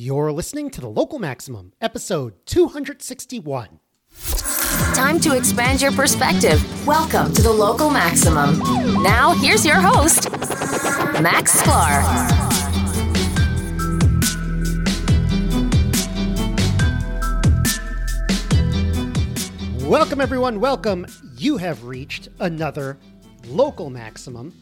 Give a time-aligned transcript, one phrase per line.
[0.00, 3.80] You're listening to the Local Maximum, episode 261.
[4.94, 6.62] Time to expand your perspective.
[6.86, 8.60] Welcome to the Local Maximum.
[9.02, 10.30] Now, here's your host,
[11.20, 12.04] Max Sklar.
[19.82, 20.60] Welcome, everyone.
[20.60, 21.08] Welcome.
[21.36, 23.00] You have reached another
[23.48, 24.54] Local Maximum.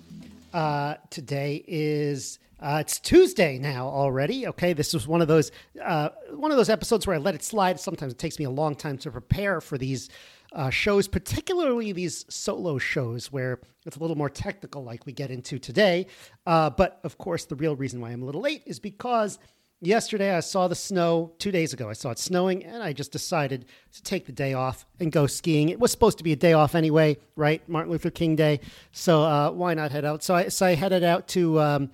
[0.55, 4.47] Uh, today is uh, it's Tuesday now already.
[4.47, 5.53] Okay, this was one of those
[5.83, 7.79] uh, one of those episodes where I let it slide.
[7.79, 10.09] Sometimes it takes me a long time to prepare for these
[10.53, 15.31] uh, shows, particularly these solo shows where it's a little more technical, like we get
[15.31, 16.07] into today.
[16.47, 19.39] Uh, but of course, the real reason why I'm a little late is because
[19.83, 21.35] yesterday I saw the snow.
[21.39, 24.55] Two days ago, I saw it snowing, and I just decided to take the day
[24.55, 25.69] off and go skiing.
[25.69, 27.67] It was supposed to be a day off anyway, right?
[27.69, 28.61] Martin Luther King Day,
[28.93, 30.23] so uh, why not head out?
[30.23, 31.61] So I so I headed out to.
[31.61, 31.91] Um,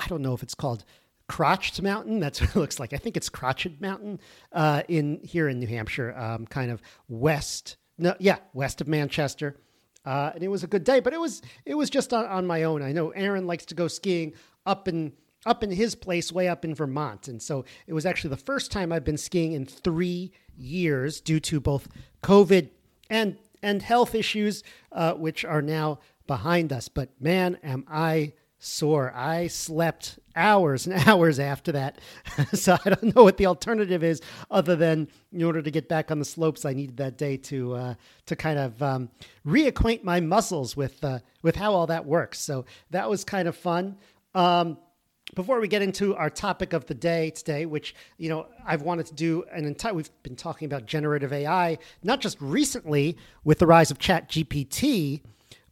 [0.00, 0.84] I don't know if it's called
[1.28, 2.20] Crotched Mountain.
[2.20, 2.92] That's what it looks like.
[2.92, 4.20] I think it's Crotched Mountain
[4.52, 7.76] uh, in here in New Hampshire, um, kind of west.
[7.98, 9.56] No, yeah, west of Manchester.
[10.04, 12.46] Uh, and it was a good day, but it was it was just on, on
[12.46, 12.82] my own.
[12.82, 14.32] I know Aaron likes to go skiing
[14.64, 15.12] up in
[15.44, 18.72] up in his place, way up in Vermont, and so it was actually the first
[18.72, 21.86] time I've been skiing in three years due to both
[22.22, 22.70] COVID
[23.10, 26.88] and and health issues, uh, which are now behind us.
[26.88, 29.12] But man, am I sore.
[29.16, 31.98] I slept hours and hours after that.
[32.52, 36.10] so I don't know what the alternative is other than in order to get back
[36.10, 37.94] on the slopes, I needed that day to uh,
[38.26, 39.10] to kind of um,
[39.44, 42.38] reacquaint my muscles with uh, with how all that works.
[42.38, 43.96] So that was kind of fun.
[44.34, 44.78] Um,
[45.34, 49.06] before we get into our topic of the day today, which you know I've wanted
[49.06, 53.66] to do an entire, we've been talking about generative AI, not just recently with the
[53.66, 55.22] rise of Chat GPT,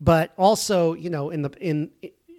[0.01, 1.91] but also you know in the in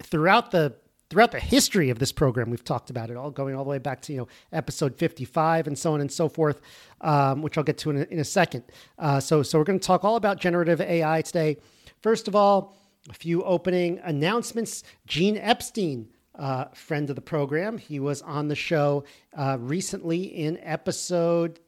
[0.03, 0.75] throughout the
[1.09, 3.79] throughout the history of this program, we've talked about it all, going all the way
[3.79, 6.61] back to you know episode 55 and so on and so forth,
[7.01, 8.63] um, which I'll get to in a, in a second.
[8.97, 11.57] Uh, so, so we're going to talk all about generative AI today.
[12.01, 12.77] First of all,
[13.09, 14.83] a few opening announcements.
[15.07, 19.03] Gene Epstein, uh, friend of the program, he was on the show
[19.35, 21.59] uh, recently in episode.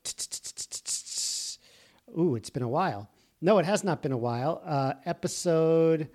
[2.18, 3.09] Ooh, it's been a while.
[3.42, 4.62] No, it has not been a while.
[4.63, 6.09] Uh, episode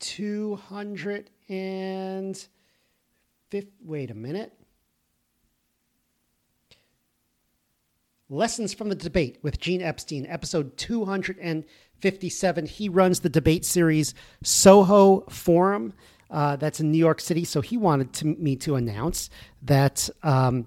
[0.00, 2.46] 200 and
[3.84, 4.52] wait a minute.
[8.30, 12.66] Lessons from the Debate with Gene Epstein, episode 257.
[12.66, 15.92] He runs the debate series Soho Forum.
[16.30, 17.44] Uh, that's in New York City.
[17.44, 19.30] So he wanted to, me to announce
[19.62, 20.66] that um,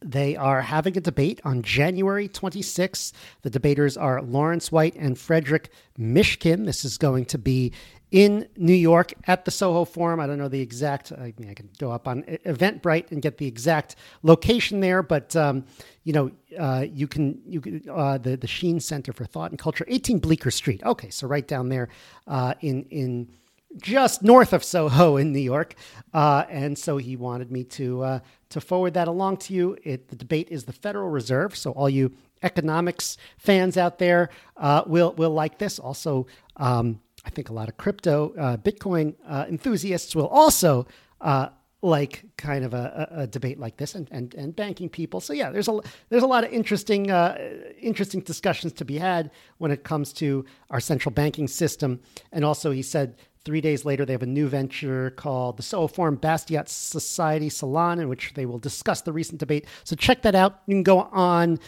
[0.00, 3.12] they are having a debate on January 26th.
[3.42, 6.66] The debaters are Lawrence White and Frederic Mishkin.
[6.66, 7.72] This is going to be
[8.10, 10.20] in New York at the Soho Forum.
[10.20, 11.12] I don't know the exact.
[11.12, 15.34] I mean, I can go up on Eventbrite and get the exact location there, but
[15.34, 15.64] um,
[16.04, 19.58] you know, uh, you can you can uh, the the Sheen Center for Thought and
[19.58, 20.82] Culture, 18 Bleecker Street.
[20.84, 21.88] Okay, so right down there
[22.26, 23.28] uh, in in
[23.76, 25.74] just north of Soho in New York,
[26.14, 28.18] uh, and so he wanted me to uh,
[28.50, 29.76] to forward that along to you.
[29.82, 32.12] It, the debate is the Federal Reserve, so all you
[32.42, 35.80] economics fans out there uh, will will like this.
[35.80, 36.28] Also.
[36.56, 40.86] Um, I think a lot of crypto, uh, Bitcoin uh, enthusiasts will also
[41.20, 41.48] uh,
[41.82, 45.20] like kind of a, a, debate like this, and, and and banking people.
[45.20, 47.36] So yeah, there's a there's a lot of interesting uh,
[47.80, 52.00] interesting discussions to be had when it comes to our central banking system.
[52.32, 53.16] And also, he said
[53.46, 58.00] Three days later, they have a new venture called the Soho Forum Bastiat Society Salon,
[58.00, 59.66] in which they will discuss the recent debate.
[59.84, 60.62] So check that out.
[60.66, 61.60] You can go on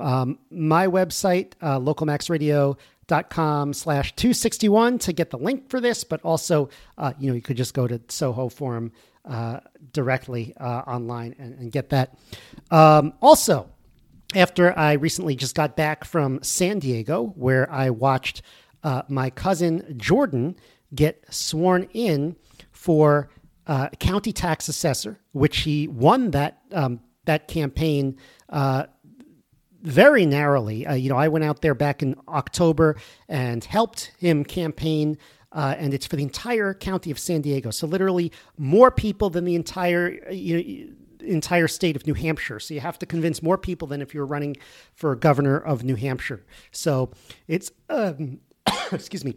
[0.00, 6.04] um, my website, uh, localmaxradio.com dot com slash 261 to get the link for this
[6.04, 6.68] but also
[6.98, 8.92] uh, you know you could just go to soho forum
[9.24, 9.60] uh,
[9.92, 12.16] directly uh, online and, and, get that.
[12.70, 13.68] Um, also
[14.34, 18.42] after i recently just got back from san diego where i watched
[18.82, 20.56] uh, my cousin jordan
[20.94, 22.36] get sworn in
[22.72, 23.28] for
[23.66, 28.16] uh, county tax assessor which he won that um, that campaign
[28.48, 28.86] uh,
[29.86, 30.84] very narrowly.
[30.84, 32.96] Uh, you know, I went out there back in October
[33.28, 35.16] and helped him campaign.
[35.52, 37.70] Uh, and it's for the entire county of San Diego.
[37.70, 42.58] So literally more people than the entire you know, entire state of New Hampshire.
[42.58, 44.56] So you have to convince more people than if you're running
[44.92, 46.44] for governor of New Hampshire.
[46.72, 47.12] So
[47.46, 48.40] it's um,
[48.92, 49.36] excuse me.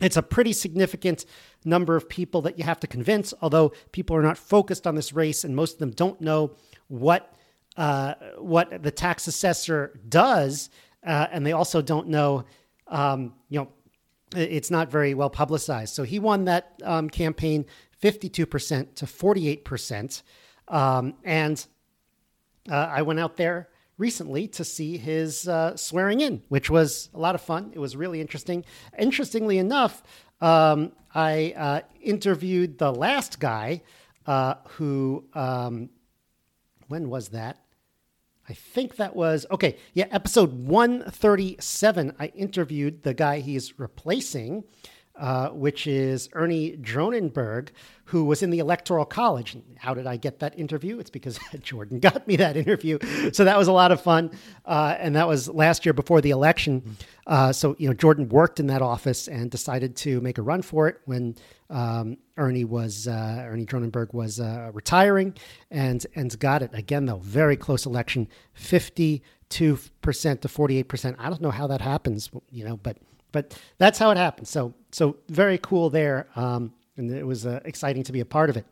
[0.00, 1.26] It's a pretty significant
[1.62, 5.12] number of people that you have to convince, although people are not focused on this
[5.12, 6.52] race and most of them don't know
[6.88, 7.34] what
[7.80, 10.68] uh, what the tax assessor does,
[11.02, 12.44] uh, and they also don't know,
[12.88, 13.68] um, you know,
[14.36, 15.94] it's not very well publicized.
[15.94, 17.64] So he won that um, campaign
[18.02, 20.22] 52% to 48%.
[20.68, 21.66] Um, and
[22.70, 27.18] uh, I went out there recently to see his uh, swearing in, which was a
[27.18, 27.70] lot of fun.
[27.72, 28.62] It was really interesting.
[28.98, 30.02] Interestingly enough,
[30.42, 33.80] um, I uh, interviewed the last guy
[34.26, 35.88] uh, who, um,
[36.88, 37.56] when was that?
[38.50, 42.16] I think that was, okay, yeah, episode 137.
[42.18, 44.64] I interviewed the guy he's replacing
[45.20, 47.68] uh, which is Ernie Dronenberg,
[48.04, 49.54] who was in the Electoral College.
[49.76, 50.98] How did I get that interview?
[50.98, 52.98] It's because Jordan got me that interview.
[53.32, 54.30] So that was a lot of fun.
[54.64, 56.96] Uh, and that was last year before the election.
[57.26, 60.62] Uh, so, you know, Jordan worked in that office and decided to make a run
[60.62, 61.36] for it when
[61.68, 65.34] um, Ernie was, uh, Ernie Dronenberg was uh, retiring
[65.70, 66.70] and, and got it.
[66.72, 68.26] Again, though, very close election
[68.58, 69.20] 52%
[69.50, 71.16] to 48%.
[71.18, 72.96] I don't know how that happens, you know, but
[73.32, 74.48] but that's how it happened.
[74.48, 78.50] So so very cool there, um, and it was uh, exciting to be a part
[78.50, 78.66] of it.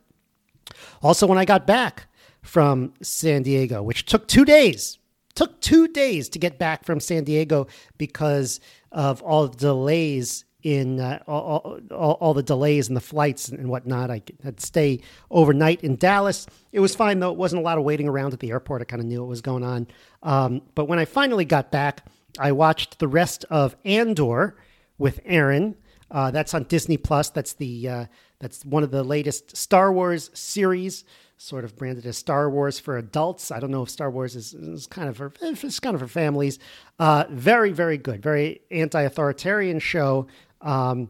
[1.01, 2.07] Also, when I got back
[2.41, 4.97] from San Diego, which took two days,
[5.35, 7.67] took two days to get back from San Diego
[7.97, 8.59] because
[8.91, 13.69] of all the delays in uh, all, all, all, the delays in the flights and
[13.69, 14.11] whatnot.
[14.11, 14.99] I had to stay
[15.31, 16.47] overnight in Dallas.
[16.73, 18.81] It was fine though; it wasn't a lot of waiting around at the airport.
[18.81, 19.87] I kind of knew what was going on.
[20.21, 22.05] Um, but when I finally got back,
[22.37, 24.55] I watched the rest of Andor
[24.97, 25.75] with Aaron.
[26.11, 27.29] Uh, that's on Disney Plus.
[27.29, 28.05] That's the uh,
[28.39, 31.03] that's one of the latest Star Wars series,
[31.37, 33.51] sort of branded as Star Wars for adults.
[33.51, 36.07] I don't know if Star Wars is, is kind of for it's kind of for
[36.07, 36.57] families.
[36.97, 40.27] Uh, very very good, very anti-authoritarian show.
[40.61, 41.09] Um,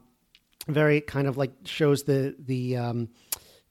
[0.68, 3.10] very kind of like shows the the um,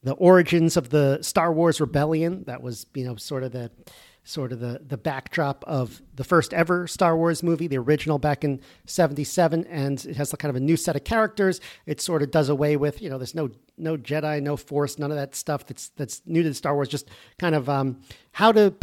[0.03, 2.45] the origins of the Star Wars rebellion.
[2.45, 3.71] That was you know sort of the
[4.29, 8.45] sort of the, the backdrop of the first ever Star Wars movie, the original back
[8.45, 9.65] in 77.
[9.65, 11.63] And it has kind of a new set of characters.
[11.87, 13.49] It sort of does away with, you know, there's no,
[13.79, 17.09] no Jedi, no force, none of that stuff that's, that's new to Star Wars, just
[17.39, 18.01] kind of um,
[18.33, 18.75] how to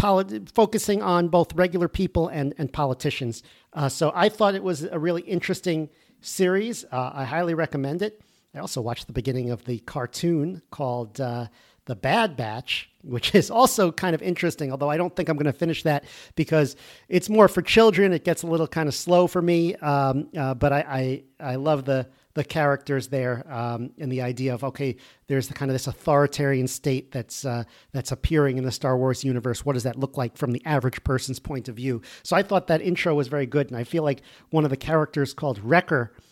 [0.52, 3.44] focusing on both regular people and, and politicians.
[3.72, 5.90] Uh, so I thought it was a really interesting
[6.22, 6.86] series.
[6.92, 8.20] Uh, I highly recommend it.
[8.56, 11.50] I also watched the beginning of the cartoon called uh,
[11.86, 15.46] The Bad Batch, which is also kind of interesting, although I don't think I'm going
[15.46, 16.06] to finish that
[16.36, 16.76] because
[17.08, 18.14] it's more for children.
[18.14, 21.56] It gets a little kind of slow for me, um, uh, but I, I, I,
[21.56, 24.96] love the, the characters there um, and the idea of, okay,
[25.28, 29.24] there's the kind of this authoritarian state that's, uh, that's appearing in the Star Wars
[29.24, 29.66] universe.
[29.66, 32.02] What does that look like from the average person's point of view?
[32.24, 34.78] So I thought that intro was very good, and I feel like one of the
[34.78, 36.14] characters called Wrecker–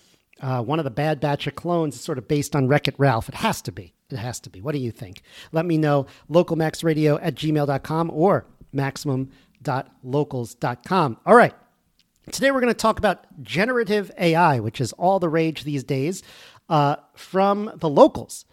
[0.43, 2.95] uh, one of the Bad Batch of clones is sort of based on Wreck It
[2.97, 3.29] Ralph.
[3.29, 3.93] It has to be.
[4.11, 4.59] It has to be.
[4.59, 5.21] What do you think?
[5.53, 6.05] Let me know.
[6.29, 11.17] Localmaxradio at gmail.com or maximum.locals.com.
[11.25, 11.53] All right.
[12.31, 16.23] Today we're going to talk about generative AI, which is all the rage these days,
[16.67, 18.43] uh, from the locals.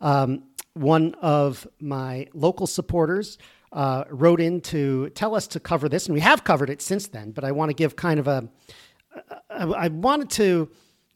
[0.00, 0.42] Um,
[0.74, 3.38] one of my local supporters
[3.72, 7.06] uh, wrote in to tell us to cover this, and we have covered it since
[7.06, 8.48] then, but I want to give kind of a.
[9.50, 10.68] I wanted to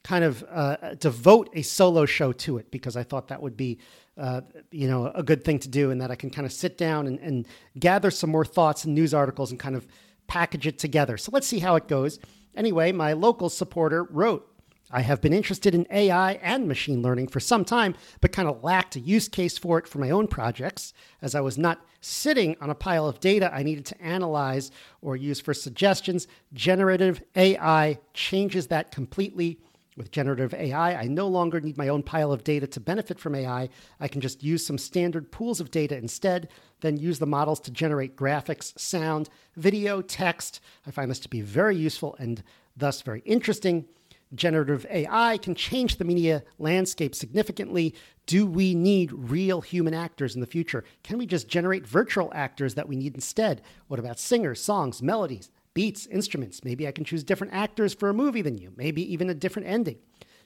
[0.02, 3.78] kind of uh, devote a solo show to it because I thought that would be,
[4.16, 6.78] uh, you know, a good thing to do, and that I can kind of sit
[6.78, 7.46] down and, and
[7.78, 9.86] gather some more thoughts and news articles and kind of
[10.26, 11.16] package it together.
[11.16, 12.18] So let's see how it goes.
[12.54, 14.46] Anyway, my local supporter wrote.
[14.92, 18.64] I have been interested in AI and machine learning for some time, but kind of
[18.64, 20.92] lacked a use case for it for my own projects,
[21.22, 25.16] as I was not sitting on a pile of data I needed to analyze or
[25.16, 26.26] use for suggestions.
[26.52, 29.60] Generative AI changes that completely
[29.96, 33.34] with generative AI, I no longer need my own pile of data to benefit from
[33.34, 33.68] AI.
[33.98, 36.48] I can just use some standard pools of data instead,
[36.80, 40.60] then use the models to generate graphics, sound, video, text.
[40.86, 42.42] I find this to be very useful and
[42.76, 43.86] thus very interesting.
[44.32, 47.96] Generative AI can change the media landscape significantly.
[48.26, 50.84] Do we need real human actors in the future?
[51.02, 53.60] Can we just generate virtual actors that we need instead?
[53.88, 55.50] What about singers, songs, melodies?
[55.74, 56.64] Beats, instruments.
[56.64, 59.68] Maybe I can choose different actors for a movie than you, maybe even a different
[59.68, 59.98] ending.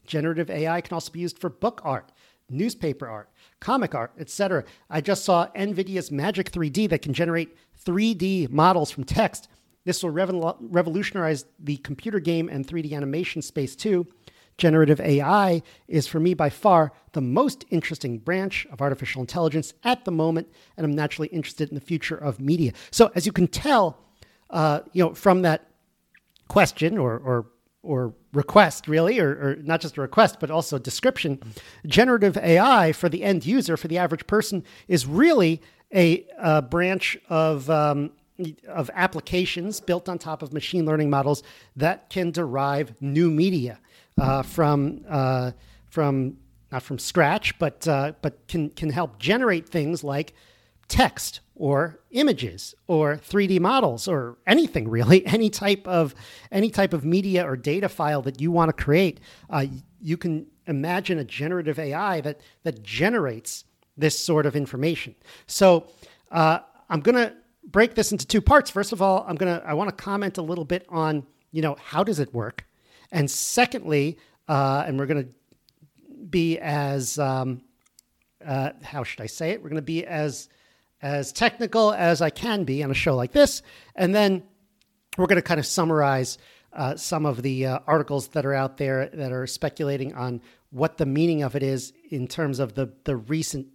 [0.07, 2.13] Generative AI can also be used for book art,
[2.51, 4.65] newspaper art, comic art, etc.
[4.91, 9.49] I just saw NVIDIA's Magic 3D that can generate 3D models from text.
[9.85, 14.07] This will revolutionize the computer game and 3D animation space too.
[14.57, 20.05] Generative AI is for me by far the most interesting branch of artificial intelligence at
[20.05, 22.73] the moment, and I'm naturally interested in the future of media.
[22.93, 23.99] So, as you can tell,
[24.51, 25.69] uh, you know, from that
[26.49, 27.47] question or or
[27.83, 31.39] or request really or, or, not just a request but also description
[31.87, 35.61] generative ai for the end user for the average person is really
[35.95, 38.11] a, a branch of um,
[38.67, 41.43] of applications built on top of machine learning models
[41.77, 43.79] that can derive new media
[44.19, 45.53] uh, from uh,
[45.89, 46.37] from
[46.73, 50.35] not from scratch but uh, but can can help generate things like
[50.89, 56.15] text or images or 3D models or anything really, any type of
[56.51, 59.65] any type of media or data file that you want to create, uh,
[60.01, 63.65] you can imagine a generative AI that that generates
[63.97, 65.15] this sort of information.
[65.47, 65.87] So
[66.31, 66.61] uh,
[66.91, 67.35] I'm going to
[67.67, 68.71] break this into two parts.
[68.71, 71.77] First of all, I'm to I want to comment a little bit on you know
[71.83, 72.67] how does it work,
[73.13, 75.31] and secondly, uh, and we're going to
[76.29, 77.63] be as um,
[78.45, 79.63] uh, how should I say it?
[79.63, 80.49] We're going to be as
[81.05, 83.61] as technical as I can be on a show like this,
[83.95, 84.43] and then
[85.19, 86.39] we're going to kind of summarize
[86.73, 90.97] uh, some of the uh, articles that are out there that are speculating on what
[90.97, 93.69] the meaning of it is in terms of the the recent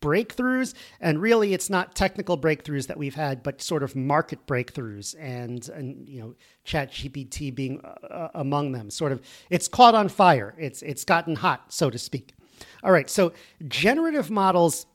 [0.00, 0.74] breakthroughs.
[1.00, 5.68] And really it's not technical breakthroughs that we've had but sort of market breakthroughs and
[5.68, 8.90] and you know chat gpt being uh, among them.
[8.90, 10.54] Sort of it's caught on fire.
[10.58, 12.34] It's it's gotten hot so to speak.
[12.82, 13.32] All right so
[13.68, 14.86] generative models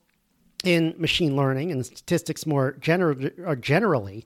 [0.64, 4.26] in machine learning and statistics more gener- or generally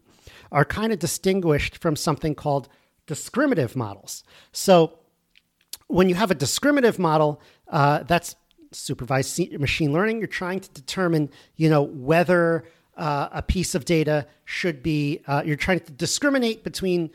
[0.51, 2.67] are kind of distinguished from something called
[3.05, 4.97] discriminative models so
[5.87, 8.35] when you have a discriminative model uh, that's
[8.75, 10.19] supervised machine learning.
[10.19, 12.63] You're trying to determine, you know, whether
[12.97, 15.21] uh, a piece of data should be.
[15.27, 17.09] Uh, you're trying to discriminate between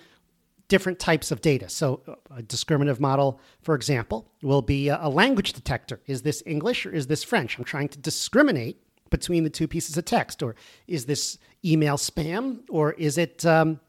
[0.69, 1.69] different types of data.
[1.69, 6.01] So, uh, a discriminative model, for example, will be a language detector.
[6.07, 7.59] Is this English or is this French?
[7.59, 10.55] I'm trying to discriminate between the two pieces of text, or
[10.87, 13.81] is this email spam, or is it, um,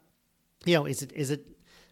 [0.66, 1.46] you know, is it is it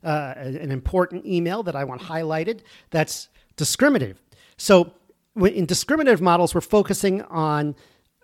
[0.04, 2.62] uh, an important email that I want highlighted?
[2.92, 4.22] That's discriminative.
[4.58, 4.94] So
[5.36, 7.76] in discriminative models, we're focusing on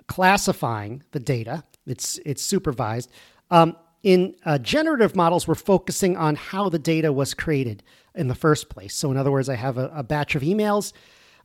[0.07, 1.63] classifying the data.
[1.85, 3.11] It's it's supervised.
[3.51, 7.83] Um, in uh, generative models, we're focusing on how the data was created
[8.15, 8.93] in the first place.
[8.95, 10.91] So, in other words, I have a, a batch of emails.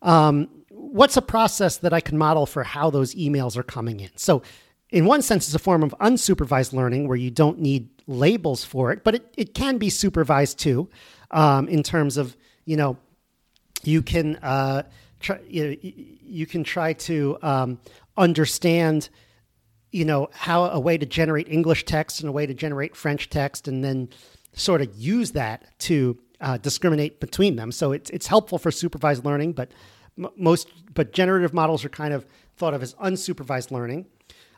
[0.02, 4.11] Um, what's a process that I can model for how those emails are coming in?
[4.17, 4.43] So,
[4.90, 8.90] in one sense, it's a form of unsupervised learning where you don't need labels for
[8.90, 10.88] it, but it, it can be supervised too,
[11.31, 12.97] um, in terms of, you know,
[13.83, 14.37] you can.
[14.37, 14.85] Uh,
[15.21, 17.78] try, you, know, you can try to um,
[18.17, 19.09] understand
[19.90, 23.31] you know how a way to generate english text and a way to generate french
[23.31, 24.09] text and then
[24.52, 27.73] sort of use that to uh, discriminate between them.
[27.73, 29.71] So it's, it's helpful for supervised learning but
[30.16, 32.26] m- most but generative models are kind of
[32.57, 34.07] thought of as unsupervised learning.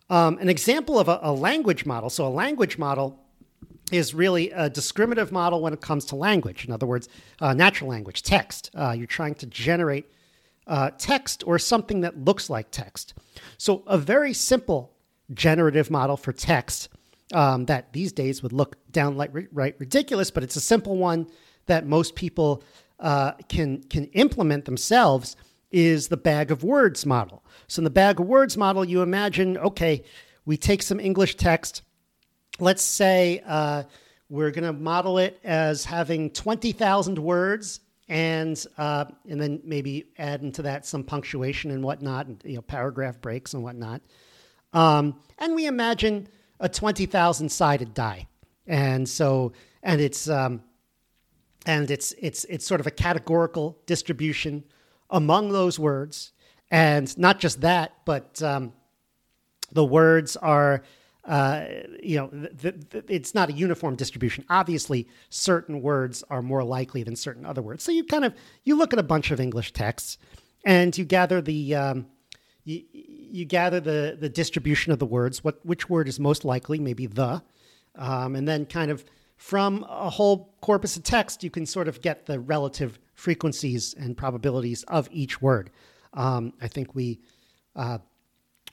[0.08, 2.10] Um, an example of a, a language model.
[2.10, 3.18] So a language model
[3.92, 6.64] is really a discriminative model when it comes to language.
[6.64, 7.08] In other words
[7.40, 8.70] uh, natural language text.
[8.74, 10.06] Uh, you're trying to generate
[10.66, 13.14] uh, text or something that looks like text.
[13.58, 14.92] So, a very simple
[15.34, 16.88] generative model for text
[17.32, 21.26] um, that these days would look downright right, ridiculous, but it's a simple one
[21.70, 22.62] that most people
[22.98, 25.36] uh, can can implement themselves
[25.70, 27.44] is the bag of words model.
[27.68, 30.02] So in the bag of words model, you imagine, okay,
[30.44, 31.82] we take some English text.
[32.58, 33.84] Let's say uh,
[34.28, 40.42] we're going to model it as having 20,000 words and uh, and then maybe add
[40.42, 44.02] into that some punctuation and whatnot, and you know, paragraph breaks and whatnot.
[44.72, 46.26] Um, and we imagine
[46.58, 48.26] a twenty thousand sided die,
[48.66, 49.52] and so
[49.84, 50.64] and it's um,
[51.70, 54.64] and it's it's it's sort of a categorical distribution
[55.08, 56.32] among those words,
[56.70, 58.72] and not just that, but um,
[59.70, 60.82] the words are
[61.24, 61.66] uh,
[62.02, 62.28] you know,
[62.60, 64.44] th- th- it's not a uniform distribution.
[64.48, 67.84] Obviously, certain words are more likely than certain other words.
[67.84, 68.34] So you kind of
[68.64, 70.18] you look at a bunch of English texts
[70.64, 72.06] and you gather the um,
[72.64, 75.44] you, you gather the the distribution of the words.
[75.44, 76.80] What which word is most likely?
[76.80, 77.42] Maybe the,
[77.94, 79.04] um, and then kind of
[79.40, 84.14] from a whole corpus of text, you can sort of get the relative frequencies and
[84.14, 85.70] probabilities of each word.
[86.12, 87.20] Um, I think we
[87.74, 87.98] uh,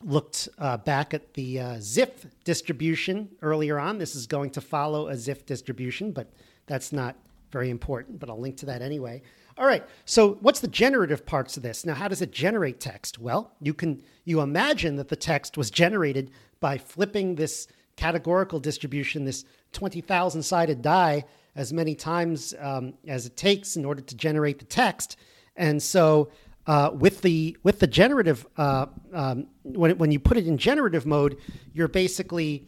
[0.03, 3.97] looked uh, back at the uh, Zipf distribution earlier on.
[3.97, 6.33] This is going to follow a Zipf distribution, but
[6.65, 7.15] that's not
[7.49, 9.21] very important, but I'll link to that anyway.
[9.57, 9.85] All right.
[10.03, 11.85] So what's the generative parts of this?
[11.85, 13.19] Now, how does it generate text?
[13.19, 19.23] Well, you can you imagine that the text was generated by flipping this categorical distribution,
[19.23, 24.59] this 20,000 sided die, as many times um, as it takes in order to generate
[24.59, 25.17] the text.
[25.55, 26.29] And so
[26.67, 31.05] uh, with the with the generative uh, um, when when you put it in generative
[31.05, 31.37] mode,
[31.73, 32.67] you're basically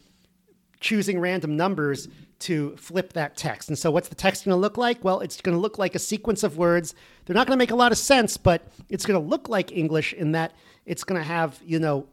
[0.80, 2.08] choosing random numbers
[2.40, 3.68] to flip that text.
[3.68, 5.04] And so, what's the text going to look like?
[5.04, 6.94] Well, it's going to look like a sequence of words.
[7.24, 9.70] They're not going to make a lot of sense, but it's going to look like
[9.70, 10.54] English in that
[10.86, 12.06] it's going to have you know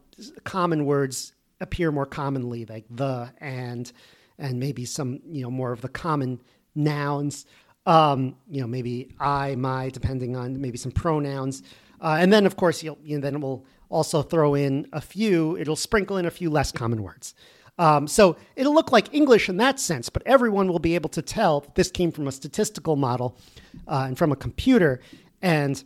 [0.44, 3.90] common words appear more commonly, like the and
[4.38, 6.40] and maybe some you know more of the common
[6.74, 7.46] nouns
[7.88, 11.62] um, you know, maybe I, my, depending on maybe some pronouns.
[12.02, 15.56] Uh, and then, of course, you'll, you know, then we'll also throw in a few,
[15.56, 17.34] it'll sprinkle in a few less common words.
[17.78, 21.22] Um, so it'll look like English in that sense, but everyone will be able to
[21.22, 23.38] tell that this came from a statistical model
[23.86, 25.00] uh, and from a computer,
[25.40, 25.82] and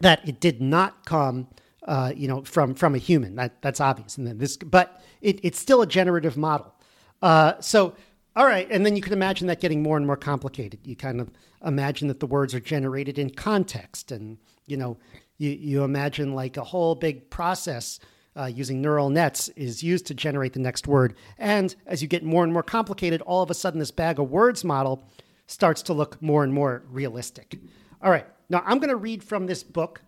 [0.00, 1.48] that it did not come,
[1.86, 3.34] uh, you know, from from a human.
[3.34, 4.18] That that's obvious.
[4.18, 6.75] And then this, but it, it's still a generative model.
[7.22, 7.94] Uh, so
[8.36, 10.80] all right, and then you can imagine that getting more and more complicated.
[10.84, 11.30] You kind of
[11.64, 14.98] imagine that the words are generated in context, and you know,
[15.38, 17.98] you you imagine like a whole big process
[18.36, 21.16] uh, using neural nets is used to generate the next word.
[21.38, 24.30] And as you get more and more complicated, all of a sudden this bag of
[24.30, 25.08] words model
[25.46, 27.58] starts to look more and more realistic.
[28.02, 30.02] All right, now I'm going to read from this book,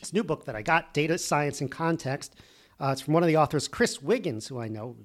[0.00, 2.34] this new book that I got, Data Science in Context.
[2.80, 4.96] Uh, it's from one of the authors, Chris Wiggins, who I know,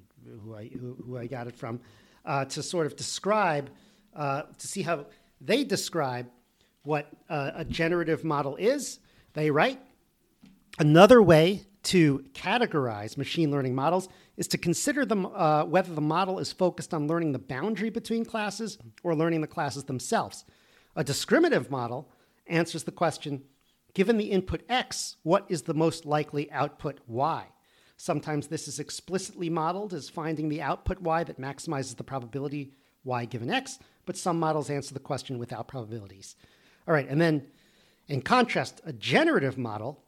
[0.42, 1.80] who I, who, who I got it from
[2.24, 3.70] uh, to sort of describe,
[4.14, 5.06] uh, to see how
[5.40, 6.28] they describe
[6.82, 9.00] what uh, a generative model is.
[9.34, 9.80] They write
[10.78, 16.38] another way to categorize machine learning models is to consider them uh, whether the model
[16.38, 20.44] is focused on learning the boundary between classes or learning the classes themselves.
[20.96, 22.10] A discriminative model
[22.46, 23.42] answers the question
[23.92, 27.46] given the input x, what is the most likely output y?
[28.00, 32.72] Sometimes this is explicitly modeled as finding the output y that maximizes the probability
[33.04, 36.34] y given x, but some models answer the question without probabilities.
[36.88, 37.46] All right, and then
[38.08, 40.02] in contrast, a generative model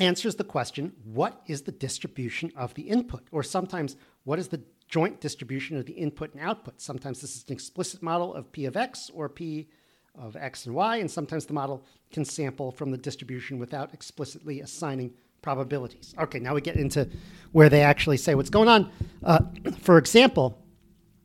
[0.00, 3.22] answers the question what is the distribution of the input?
[3.30, 6.80] Or sometimes, what is the joint distribution of the input and output?
[6.80, 9.68] Sometimes this is an explicit model of p of x or p
[10.16, 14.60] of x and y, and sometimes the model can sample from the distribution without explicitly
[14.60, 16.14] assigning probabilities.
[16.18, 17.08] Okay, now we get into
[17.52, 18.90] where they actually say what's going on.
[19.22, 19.40] Uh,
[19.80, 20.58] for example,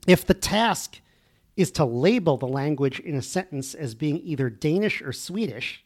[0.08, 1.00] if the task
[1.56, 5.84] is to label the language in a sentence as being either Danish or Swedish,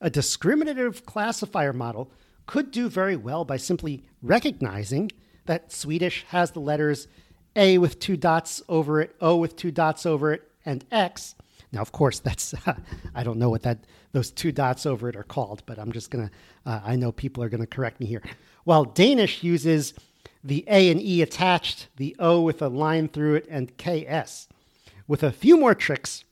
[0.00, 2.10] a discriminative classifier model
[2.46, 5.10] could do very well by simply recognizing
[5.46, 7.08] that Swedish has the letters
[7.56, 11.34] A with two dots over it, O with two dots over it, and X,
[11.72, 12.74] now, of course, that's uh,
[13.14, 16.10] I don't know what that those two dots over it are called, but I'm just
[16.10, 16.30] gonna
[16.66, 18.22] uh, I know people are gonna correct me here.
[18.64, 19.94] While Danish uses
[20.42, 24.48] the A and E attached, the O with a line through it, and KS.
[25.06, 26.24] With a few more tricks,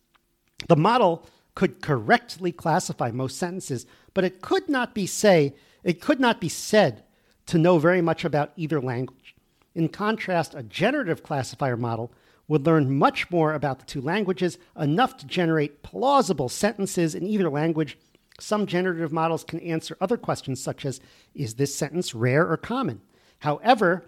[0.69, 6.21] the model could correctly classify most sentences, but it could not be say it could
[6.21, 7.05] not be said
[7.47, 9.35] to know very much about either language.
[9.75, 12.13] In contrast, a generative classifier model
[12.49, 17.49] would learn much more about the two languages, enough to generate plausible sentences in either
[17.49, 17.99] language.
[18.41, 21.01] Some generative models can answer other questions, such as
[21.35, 23.03] Is this sentence rare or common?
[23.41, 24.07] However,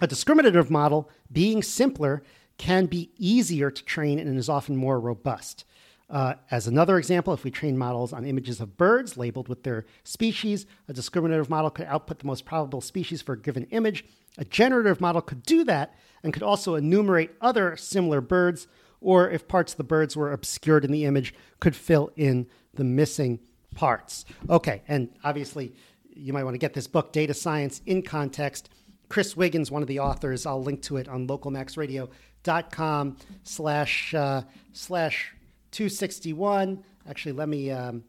[0.00, 2.22] a discriminative model, being simpler,
[2.58, 5.64] can be easier to train and is often more robust.
[6.08, 9.84] Uh, as another example, if we train models on images of birds labeled with their
[10.04, 14.04] species, a discriminative model could output the most probable species for a given image.
[14.38, 18.66] A generative model could do that and could also enumerate other similar birds,
[19.00, 22.84] or if parts of the birds were obscured in the image, could fill in the
[22.84, 23.40] missing
[23.74, 24.24] parts.
[24.50, 25.74] Okay, and obviously,
[26.14, 28.70] you might want to get this book, Data Science in Context.
[29.08, 35.32] Chris Wiggins, one of the authors, I'll link to it on localmaxradio.com slash uh, slash
[35.70, 36.82] 261.
[37.08, 38.02] Actually, let me um,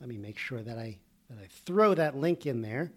[0.00, 0.98] let me make sure that I
[1.30, 2.92] that I throw that link in there.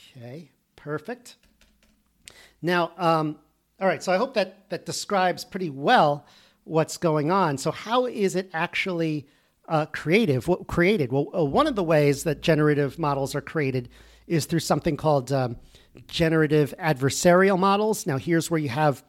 [0.00, 1.36] Okay, perfect.
[2.62, 3.38] Now, um,
[3.80, 4.02] all right.
[4.02, 6.26] So I hope that that describes pretty well
[6.64, 7.58] what's going on.
[7.58, 9.26] So how is it actually
[9.68, 10.46] uh, creative?
[10.48, 11.12] What created?
[11.12, 13.88] Well, uh, one of the ways that generative models are created
[14.26, 15.56] is through something called um,
[16.06, 18.06] generative adversarial models.
[18.06, 19.02] Now, here's where you have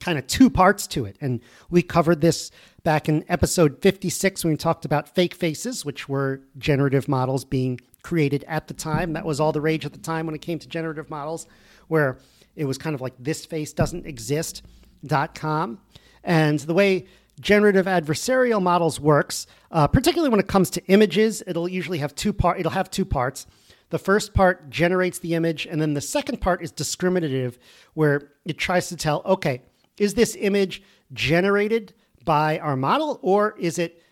[0.00, 1.16] kind of two parts to it.
[1.20, 2.50] And we covered this
[2.82, 7.78] back in episode 56 when we talked about fake faces, which were generative models being
[8.02, 9.12] created at the time.
[9.12, 11.46] That was all the rage at the time when it came to generative models,
[11.88, 12.18] where
[12.56, 15.80] it was kind of like this face doesn't exist.com.
[16.24, 17.06] And the way
[17.40, 22.32] generative adversarial models works, uh, particularly when it comes to images, it'll usually have two
[22.32, 22.60] part.
[22.60, 23.46] It'll have two parts.
[23.90, 27.58] The first part generates the image, and then the second part is discriminative,
[27.94, 29.60] where it tries to tell, okay,
[29.98, 31.92] is this image generated
[32.24, 34.02] by our model or is it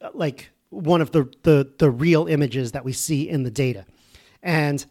[0.00, 3.86] uh, like one of the, the, the real images that we see in the data?
[4.42, 4.84] And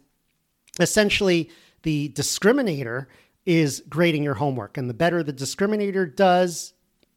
[0.80, 1.50] essentially,
[1.84, 3.08] the discriminator
[3.46, 4.78] is grading your homework.
[4.78, 6.74] And the better the discriminator does,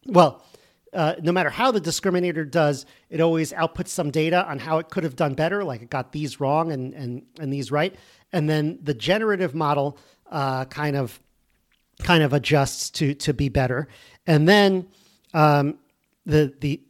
[0.07, 0.45] well,
[0.93, 4.91] uh, no matter how the discriminator does, it always outputs some data on how it
[4.91, 7.95] could have done better, like it got these wrong and, and, and these right.
[8.33, 9.99] And then the generative model
[10.31, 11.21] uh, kind of
[12.03, 13.89] kind of adjusts to to be better.
[14.27, 14.89] And then
[15.35, 15.79] um,
[16.27, 16.81] the the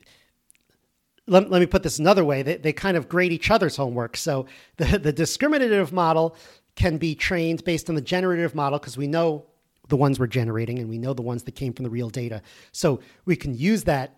[1.30, 2.42] let, let me put this another way.
[2.42, 4.16] They, they kind of grade each other's homework.
[4.16, 6.36] So the, the discriminative model
[6.74, 9.46] can be trained based on the generative model because we know
[9.88, 12.42] the ones we're generating and we know the ones that came from the real data.
[12.72, 14.16] So we can use that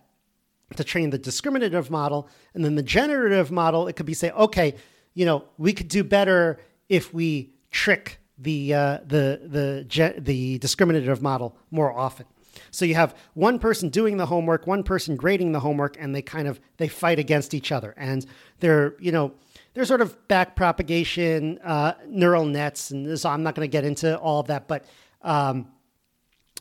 [0.75, 2.27] to train the discriminative model.
[2.53, 4.75] And then the generative model, it could be say, okay,
[5.13, 11.21] you know, we could do better if we trick the uh, the the the discriminative
[11.21, 12.25] model more often.
[12.71, 16.21] So you have one person doing the homework, one person grading the homework, and they
[16.21, 18.25] kind of they fight against each other, and
[18.59, 19.33] they're you know
[19.73, 23.85] they're sort of back propagation uh, neural nets, and so I'm not going to get
[23.85, 24.85] into all of that, but
[25.21, 25.67] um,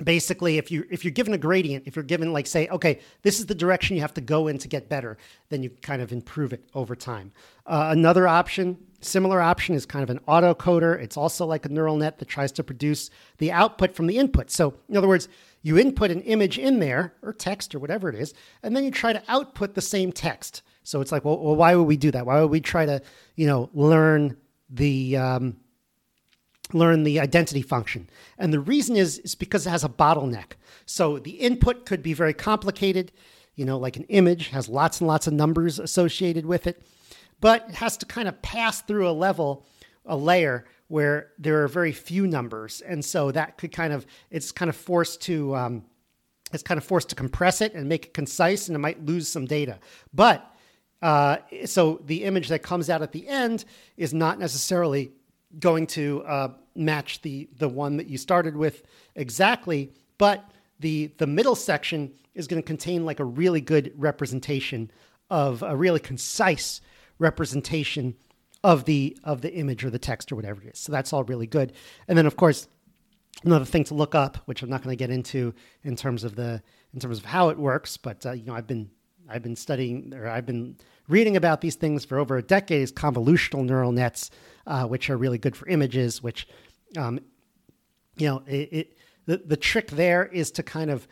[0.02, 3.38] basically if you if you're given a gradient if you're given like say okay this
[3.38, 5.18] is the direction you have to go in to get better
[5.50, 7.30] then you kind of improve it over time.
[7.66, 10.98] Uh, another option similar option is kind of an autoencoder.
[11.00, 14.50] It's also like a neural net that tries to produce the output from the input.
[14.50, 15.28] So in other words
[15.62, 18.90] you input an image in there or text or whatever it is and then you
[18.90, 22.10] try to output the same text so it's like well, well why would we do
[22.10, 23.00] that why would we try to
[23.36, 24.36] you know learn
[24.68, 25.56] the um,
[26.74, 28.08] learn the identity function.
[28.38, 30.52] And the reason is, is because it has a bottleneck.
[30.86, 33.12] So the input could be very complicated,
[33.54, 36.82] you know, like an image has lots and lots of numbers associated with it,
[37.40, 39.66] but it has to kind of pass through a level,
[40.06, 42.82] a layer where there are very few numbers.
[42.82, 45.84] And so that could kind of, it's kind of forced to, um,
[46.52, 49.26] it's kind of forced to compress it and make it concise and it might lose
[49.26, 49.78] some data.
[50.12, 50.54] But
[51.00, 53.64] uh, so the image that comes out at the end
[53.96, 55.12] is not necessarily
[55.58, 58.82] going to uh, match the the one that you started with
[59.14, 60.44] exactly, but
[60.80, 64.90] the the middle section is going to contain like a really good representation
[65.30, 66.82] of a really concise
[67.18, 68.14] representation
[68.64, 70.78] of the of the image or the text or whatever it is.
[70.78, 71.72] So that's all really good.
[72.08, 72.68] And then of course
[73.44, 76.36] another thing to look up, which I'm not going to get into in terms of
[76.36, 76.62] the
[76.94, 78.90] in terms of how it works, but uh, you know I've been
[79.28, 80.76] I've been studying or I've been
[81.08, 84.30] reading about these things for over a decade is convolutional neural nets,
[84.66, 86.22] uh, which are really good for images.
[86.22, 86.46] Which,
[86.96, 87.20] um,
[88.16, 91.08] you know, it, it, the the trick there is to kind of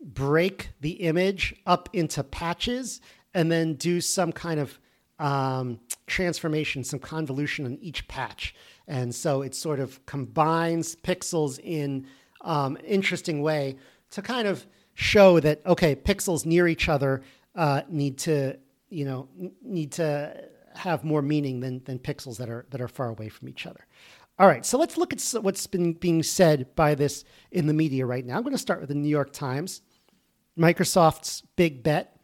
[0.00, 3.00] break the image up into patches
[3.34, 4.78] and then do some kind of
[5.18, 8.54] um, transformation, some convolution on each patch.
[8.86, 12.06] And so it sort of combines pixels in
[12.42, 13.76] um, interesting way
[14.10, 17.22] to kind of show that okay, pixels near each other
[17.54, 18.56] uh, need to
[18.88, 19.28] you know
[19.62, 23.48] need to have more meaning than than pixels that are that are far away from
[23.48, 23.86] each other.
[24.38, 28.04] All right, so let's look at what's been being said by this in the media
[28.04, 28.36] right now.
[28.36, 29.80] I'm going to start with the New York Times.
[30.58, 32.18] Microsoft's big bet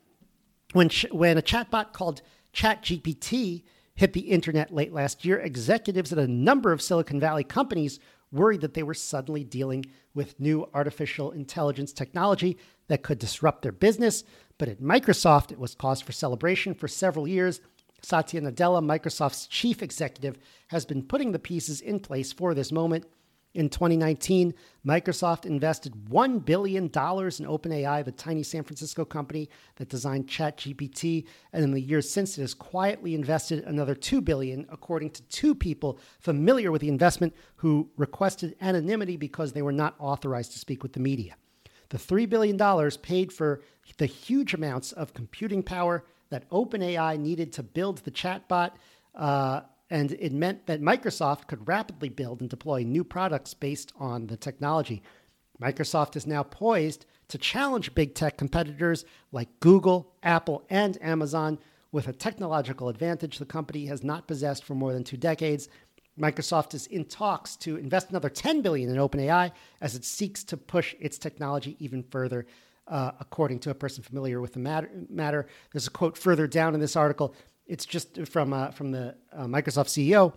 [0.72, 6.26] when when a chatbot called ChatGPT hit the internet late last year, executives at a
[6.26, 7.98] number of Silicon Valley companies
[8.30, 9.84] worried that they were suddenly dealing
[10.14, 12.56] with new artificial intelligence technology
[12.88, 14.24] that could disrupt their business.
[14.58, 17.60] But at Microsoft, it was cause for celebration for several years.
[18.00, 20.38] Satya Nadella, Microsoft's chief executive,
[20.68, 23.06] has been putting the pieces in place for this moment.
[23.54, 24.54] In 2019,
[24.86, 31.26] Microsoft invested $1 billion in OpenAI, the tiny San Francisco company that designed ChatGPT.
[31.52, 35.54] And in the years since, it has quietly invested another 2 billion, according to two
[35.54, 40.82] people familiar with the investment who requested anonymity because they were not authorized to speak
[40.82, 41.36] with the media.
[41.90, 43.60] The $3 billion paid for
[43.98, 48.70] the huge amounts of computing power that OpenAI needed to build the chatbot.
[49.14, 49.60] Uh,
[49.92, 54.36] and it meant that Microsoft could rapidly build and deploy new products based on the
[54.36, 55.02] technology.
[55.60, 61.58] Microsoft is now poised to challenge big tech competitors like Google, Apple, and Amazon
[61.92, 65.68] with a technological advantage the company has not possessed for more than two decades
[66.18, 69.50] Microsoft is in talks to invest another 10 billion in OpenAI
[69.80, 72.46] as it seeks to push its technology even further.
[72.88, 76.74] Uh, according to a person familiar with the matter, matter, there's a quote further down
[76.74, 77.34] in this article.
[77.72, 80.34] It's just from uh, from the uh, Microsoft CEO.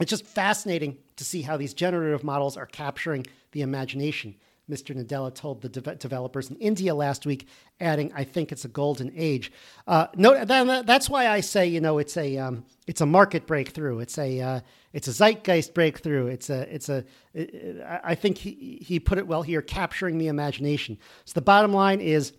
[0.00, 4.36] It's just fascinating to see how these generative models are capturing the imagination.
[4.68, 4.96] Mr.
[4.96, 7.48] Nadella told the de- developers in India last week,
[7.80, 9.52] adding, "I think it's a golden age."
[9.86, 13.46] Uh, no, that, that's why I say, you know, it's a um, it's a market
[13.46, 13.98] breakthrough.
[13.98, 14.60] It's a uh,
[14.94, 16.28] it's a zeitgeist breakthrough.
[16.28, 17.04] It's a it's a.
[17.34, 20.96] It, I think he he put it well here, capturing the imagination.
[21.26, 22.32] So the bottom line is.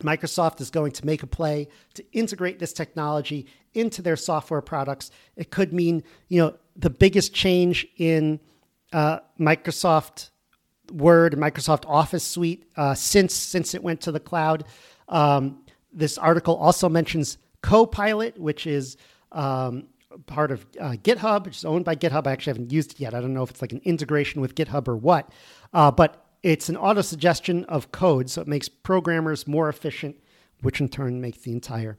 [0.00, 5.10] Microsoft is going to make a play to integrate this technology into their software products.
[5.36, 8.40] It could mean, you know, the biggest change in
[8.92, 10.30] uh, Microsoft
[10.92, 14.64] Word, Microsoft Office suite uh, since since it went to the cloud.
[15.08, 18.96] Um, this article also mentions Copilot, which is
[19.32, 19.84] um,
[20.26, 22.26] part of uh, GitHub, which is owned by GitHub.
[22.26, 23.14] I actually haven't used it yet.
[23.14, 25.30] I don't know if it's like an integration with GitHub or what,
[25.72, 30.16] uh, but it's an auto suggestion of code, so it makes programmers more efficient
[30.62, 31.98] which in turn makes the entire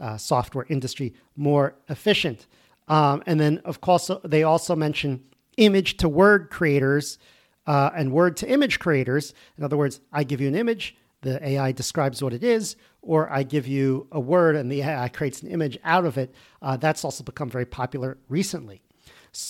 [0.00, 2.46] uh, software industry more efficient.
[2.88, 5.22] Um, and then, of course, they also mention
[5.56, 7.18] image to word creators
[7.66, 9.34] uh, and word to image creators.
[9.58, 13.30] In other words, I give you an image, the AI describes what it is, or
[13.30, 16.34] I give you a word and the AI creates an image out of it.
[16.62, 18.80] Uh, that's also become very popular recently.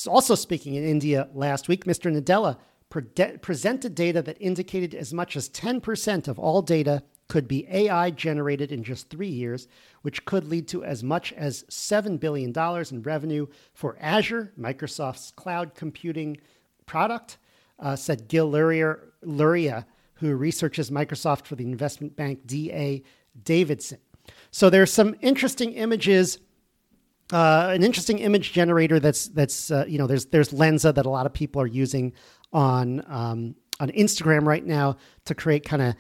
[0.07, 2.13] Also, speaking in India last week, Mr.
[2.15, 2.59] Nadella
[2.91, 8.11] pre- presented data that indicated as much as 10% of all data could be AI
[8.11, 9.69] generated in just three years,
[10.03, 12.53] which could lead to as much as $7 billion
[12.91, 16.37] in revenue for Azure, Microsoft's cloud computing
[16.87, 17.39] product,
[17.79, 23.03] uh, said Gil Luria, Luria, who researches Microsoft for the investment bank DA
[23.45, 23.99] Davidson.
[24.51, 26.39] So there's some interesting images.
[27.33, 31.11] Uh, an interesting image generator that's that's uh, you know there's there's Lensa that a
[31.11, 32.13] lot of people are using
[32.53, 35.95] on um, on Instagram right now to create kind of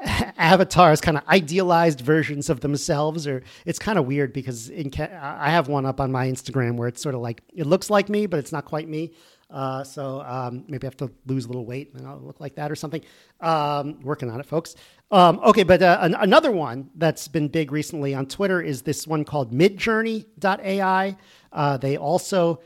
[0.36, 3.26] avatars, kind of idealized versions of themselves.
[3.26, 6.88] Or it's kind of weird because in I have one up on my Instagram where
[6.88, 9.12] it's sort of like it looks like me, but it's not quite me.
[9.48, 12.56] Uh, so um, maybe I have to lose a little weight and I'll look like
[12.56, 13.02] that or something.
[13.40, 14.74] Um, working on it, folks.
[15.12, 19.06] Um, okay, but uh, an- another one that's been big recently on Twitter is this
[19.06, 21.16] one called Midjourney.ai.
[21.52, 22.60] Uh, they also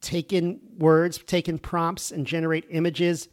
[0.00, 3.28] take in words, take in prompts, and generate images.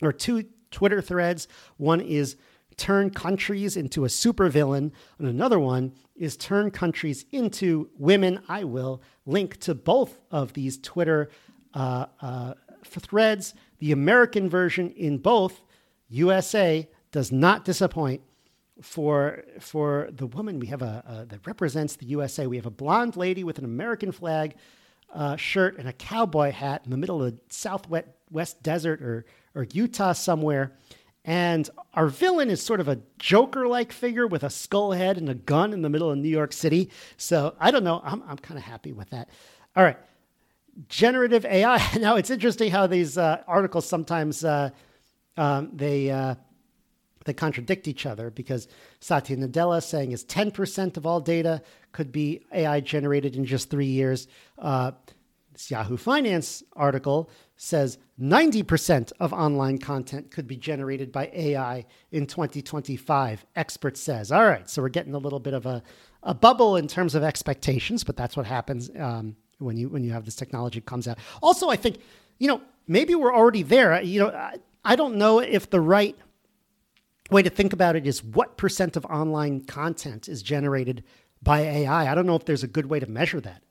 [0.00, 1.48] Or two Twitter threads.
[1.76, 2.36] One is
[2.76, 8.40] turn countries into a supervillain, and another one is turn countries into women.
[8.48, 11.30] I will link to both of these Twitter
[11.74, 13.54] uh, uh, threads.
[13.80, 15.62] The American version in both
[16.08, 18.22] USA does not disappoint.
[18.80, 22.46] For for the woman, we have a, a that represents the USA.
[22.46, 24.54] We have a blonde lady with an American flag
[25.12, 29.64] uh, shirt and a cowboy hat in the middle of the southwest desert or or
[29.72, 30.72] Utah somewhere.
[31.24, 35.28] And our villain is sort of a Joker like figure with a skull head and
[35.28, 36.90] a gun in the middle of New York City.
[37.16, 38.00] So I don't know.
[38.04, 39.28] I'm, I'm kind of happy with that.
[39.76, 39.98] All right
[40.88, 41.78] generative AI.
[41.98, 44.70] Now it's interesting how these uh, articles sometimes uh,
[45.36, 46.36] um, they uh,
[47.28, 48.66] they contradict each other because
[49.00, 51.62] Satya Nadella saying is 10% of all data
[51.92, 54.26] could be AI generated in just three years.
[54.58, 54.92] Uh,
[55.52, 62.26] this Yahoo Finance article says 90% of online content could be generated by AI in
[62.26, 63.44] 2025.
[63.56, 64.32] Expert says.
[64.32, 65.82] All right, so we're getting a little bit of a,
[66.22, 68.90] a bubble in terms of expectations, but that's what happens.
[68.96, 71.18] Um, when you when you have this technology comes out.
[71.42, 71.98] Also, I think
[72.38, 74.00] you know maybe we're already there.
[74.00, 76.16] You know, I, I don't know if the right
[77.30, 81.04] way to think about it is what percent of online content is generated
[81.42, 82.10] by AI.
[82.10, 83.62] I don't know if there's a good way to measure that.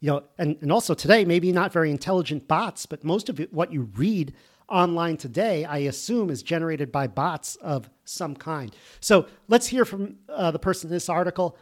[0.00, 3.52] You know, and, and also today, maybe not very intelligent bots, but most of it,
[3.52, 4.34] what you read
[4.68, 8.74] online today, I assume, is generated by bots of some kind.
[9.00, 11.56] So let's hear from uh, the person in this article.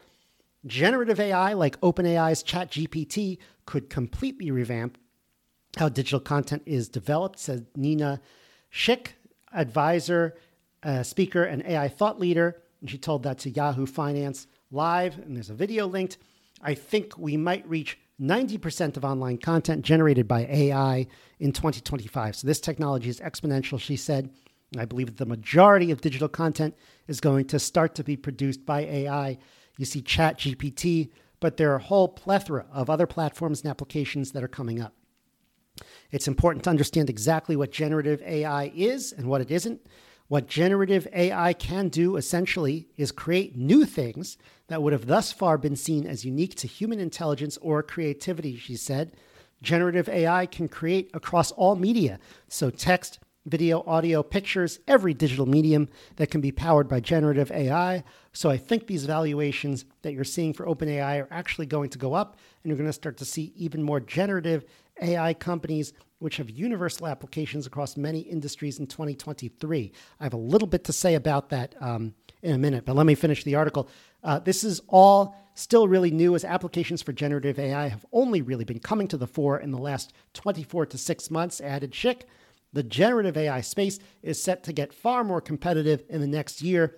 [0.67, 4.99] Generative AI, like OpenAI's ChatGPT, could completely revamp
[5.77, 8.21] how digital content is developed, said Nina
[8.73, 9.09] Schick,
[9.53, 10.35] advisor,
[10.85, 12.61] uh, speaker, and AI thought leader.
[12.81, 16.19] And she told that to Yahoo Finance Live, and there's a video linked.
[16.61, 21.07] I think we might reach 90% of online content generated by AI
[21.41, 22.37] in 2025.
[22.37, 24.31] So this technology is exponential, she said.
[24.73, 26.75] And I believe that the majority of digital content
[27.07, 29.39] is going to start to be produced by AI.
[29.79, 34.33] You see Chat GPT, but there are a whole plethora of other platforms and applications
[34.33, 34.95] that are coming up.
[36.11, 39.81] It's important to understand exactly what generative AI is and what it isn't.
[40.35, 45.57] What generative AI can do essentially is create new things that would have thus far
[45.57, 49.13] been seen as unique to human intelligence or creativity, she said.
[49.63, 52.19] Generative AI can create across all media,
[52.49, 58.03] so text, video, audio, pictures, every digital medium that can be powered by generative AI.
[58.33, 62.13] So I think these valuations that you're seeing for OpenAI are actually going to go
[62.13, 64.65] up, and you're going to start to see even more generative
[65.01, 69.93] AI companies which have universal applications across many industries in 2023.
[70.21, 73.05] I have a little bit to say about that um, in a minute, but let
[73.05, 73.91] me finish the article.
[74.23, 78.65] Uh, this is all still really new as applications for generative AI have only really
[78.65, 82.23] been coming to the fore in the last 24 to 6 months, added Schick.
[82.73, 86.97] The generative AI space is set to get far more competitive in the next year.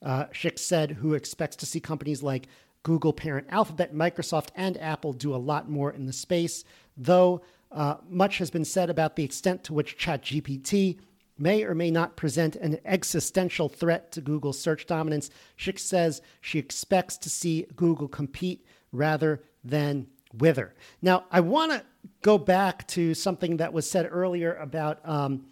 [0.00, 2.46] Uh, Schick said, who expects to see companies like
[2.82, 6.64] Google parent Alphabet, Microsoft, and Apple do a lot more in the space,
[6.96, 10.98] though uh, much has been said about the extent to which ChatGPT
[11.38, 15.30] may or may not present an existential threat to Google's search dominance.
[15.56, 20.74] Schick says she expects to see Google compete rather than wither.
[21.00, 21.84] Now, I want to
[22.22, 25.46] go back to something that was said earlier about um,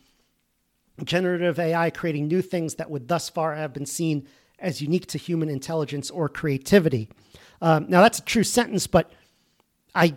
[1.04, 4.26] generative AI creating new things that would thus far have been seen
[4.58, 7.08] as unique to human intelligence or creativity.
[7.60, 9.12] Um, now, that's a true sentence, but
[9.94, 10.14] I,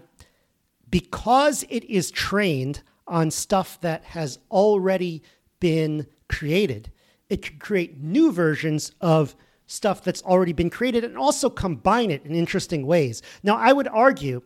[0.89, 5.23] because it is trained on stuff that has already
[5.59, 6.91] been created,
[7.29, 9.35] it can create new versions of
[9.67, 13.21] stuff that's already been created and also combine it in interesting ways.
[13.43, 14.41] Now, I would argue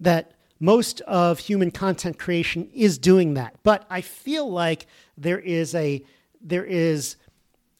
[0.00, 5.74] that most of human content creation is doing that, but I feel like there is
[5.74, 6.04] a
[6.40, 7.16] there is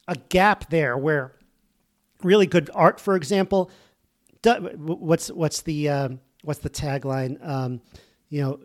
[0.07, 1.35] a gap there where
[2.25, 3.71] really good art, for example,
[4.43, 7.45] what's what's the um, what's the tagline?
[7.47, 7.81] Um,
[8.29, 8.59] you know,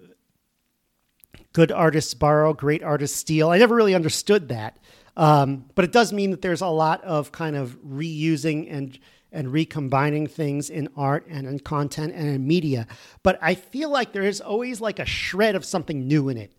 [1.53, 3.51] good artists borrow, great artists steal.
[3.51, 4.79] I never really understood that,
[5.17, 8.99] um, but it does mean that there's a lot of kind of reusing and
[9.33, 12.87] and recombining things in art and in content and in media.
[13.23, 16.53] But I feel like there is always like a shred of something new in it.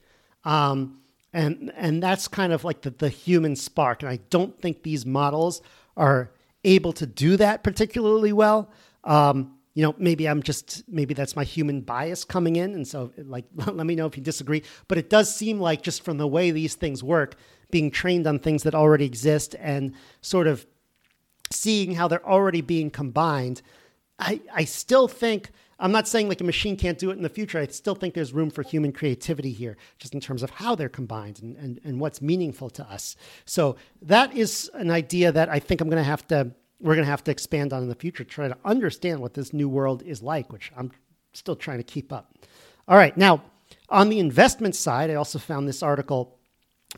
[0.45, 1.01] Um,
[1.33, 4.03] and and that's kind of like the, the human spark.
[4.03, 5.61] And I don't think these models
[5.95, 6.31] are
[6.63, 8.69] able to do that particularly well.
[9.04, 13.12] Um, you know, maybe I'm just maybe that's my human bias coming in, and so
[13.17, 14.63] like let me know if you disagree.
[14.88, 17.36] But it does seem like just from the way these things work,
[17.69, 20.65] being trained on things that already exist and sort of
[21.52, 23.62] seeing how they're already being combined,
[24.19, 27.29] I I still think I'm not saying like a machine can't do it in the
[27.29, 27.59] future.
[27.59, 30.89] I still think there's room for human creativity here, just in terms of how they're
[30.89, 33.15] combined and, and, and what's meaningful to us.
[33.45, 37.05] So that is an idea that I think I'm going to have to we're going
[37.05, 40.01] to have to expand on in the future, try to understand what this new world
[40.03, 40.91] is like, which I'm
[41.33, 42.33] still trying to keep up.
[42.87, 43.15] All right.
[43.15, 43.43] Now,
[43.89, 46.39] on the investment side, I also found this article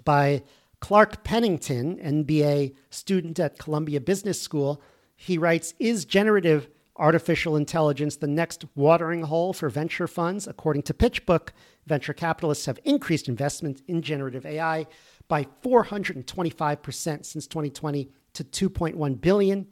[0.05, 0.43] by
[0.79, 4.81] Clark Pennington, MBA student at Columbia Business School.
[5.15, 10.47] He writes Is generative artificial intelligence the next watering hole for venture funds?
[10.47, 11.49] According to PitchBook,
[11.85, 14.85] venture capitalists have increased investment in generative AI
[15.27, 19.67] by 425% since 2020 to 2.1 billion.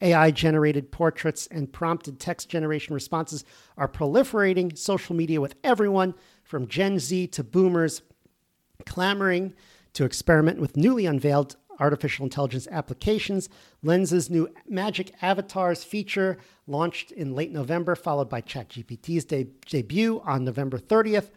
[0.00, 3.44] AI generated portraits and prompted text generation responses
[3.78, 8.02] are proliferating social media with everyone from Gen Z to boomers
[8.84, 9.54] clamoring
[9.94, 13.48] to experiment with newly unveiled artificial intelligence applications.
[13.82, 20.44] Lensa's new Magic Avatars feature launched in late November, followed by ChatGPT's de- debut on
[20.44, 21.30] November 30th.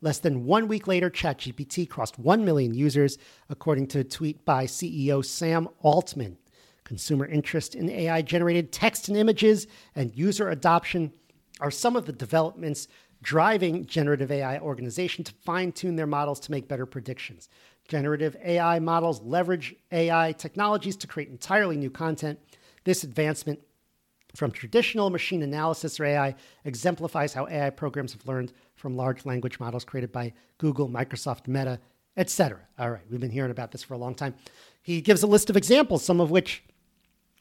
[0.00, 4.64] Less than one week later, ChatGPT crossed 1 million users, according to a tweet by
[4.64, 6.38] CEO Sam Altman.
[6.84, 11.12] Consumer interest in AI generated text and images and user adoption
[11.60, 12.88] are some of the developments
[13.22, 17.48] driving generative AI organizations to fine tune their models to make better predictions.
[17.88, 22.38] Generative AI models leverage AI technologies to create entirely new content.
[22.84, 23.60] This advancement
[24.34, 29.58] from traditional machine analysis or AI exemplifies how AI programs have learned from large language
[29.58, 31.80] models created by Google, Microsoft, Meta,
[32.18, 32.60] etc.
[32.78, 34.34] All right, we've been hearing about this for a long time.
[34.82, 36.62] He gives a list of examples, some of which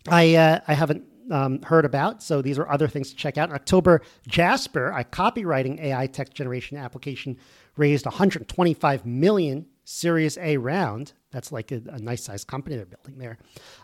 [0.07, 2.23] I uh, I haven't um, heard about.
[2.23, 3.49] So these are other things to check out.
[3.49, 7.37] In October, Jasper, a copywriting AI text generation application,
[7.75, 11.13] raised 125 million Series A round.
[11.31, 13.37] That's like a, a nice sized company they're building there.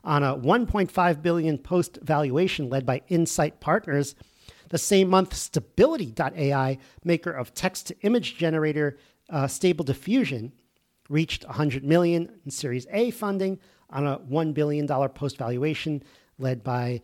[0.03, 4.13] On a 1.5 billion post valuation led by Insight Partners.
[4.67, 8.97] The same month, Stability.ai, maker of text to image generator
[9.29, 10.51] uh, Stable Diffusion,
[11.07, 13.57] reached 100 million in Series A funding
[13.89, 16.03] on a $1 billion post valuation
[16.37, 16.99] led by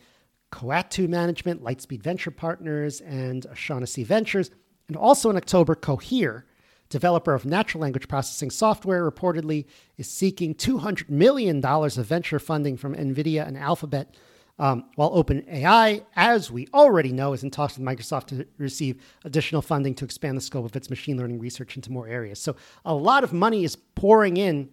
[0.52, 4.52] Coatue Management, Lightspeed Venture Partners, and Shaughnessy Ventures.
[4.90, 6.46] And also in October, Cohere,
[6.90, 9.66] developer of natural language processing software, reportedly
[9.98, 14.16] is seeking $200 million of venture funding from NVIDIA and Alphabet.
[14.58, 19.62] Um, while OpenAI, as we already know, is in talks with Microsoft to receive additional
[19.62, 22.40] funding to expand the scope of its machine learning research into more areas.
[22.42, 24.70] So a lot of money is pouring in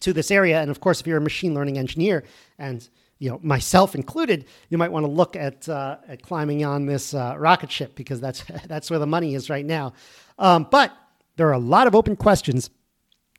[0.00, 0.60] to this area.
[0.60, 2.24] And of course, if you're a machine learning engineer
[2.58, 6.86] and you know, myself included, you might want to look at, uh, at climbing on
[6.86, 9.92] this uh, rocket ship because that's that's where the money is right now.
[10.38, 10.92] Um, but
[11.36, 12.70] there are a lot of open questions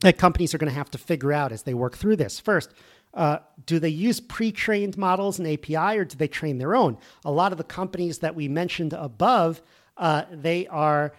[0.01, 2.39] that companies are going to have to figure out as they work through this.
[2.39, 2.71] First,
[3.13, 6.97] uh, do they use pre-trained models and API, or do they train their own?
[7.25, 9.61] A lot of the companies that we mentioned above,
[9.97, 11.13] uh, they are